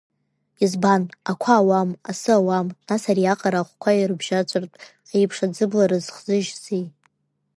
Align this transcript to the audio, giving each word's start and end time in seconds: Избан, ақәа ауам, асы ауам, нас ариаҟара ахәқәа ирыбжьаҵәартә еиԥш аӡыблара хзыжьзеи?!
Избан, 0.63 1.03
ақәа 1.31 1.53
ауам, 1.57 1.89
асы 2.09 2.29
ауам, 2.37 2.67
нас 2.87 3.03
ариаҟара 3.11 3.59
ахәқәа 3.61 3.91
ирыбжьаҵәартә 3.93 4.77
еиԥш 5.17 5.37
аӡыблара 5.45 5.97
хзыжьзеи?! 6.15 6.85